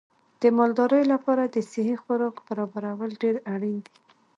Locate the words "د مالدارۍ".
0.41-1.03